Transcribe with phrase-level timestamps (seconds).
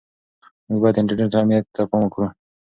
[0.67, 2.27] موږ باید د انټرنیټ امنیت ته پام وکړو.